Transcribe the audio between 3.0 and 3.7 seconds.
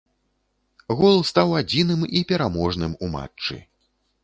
у матчы.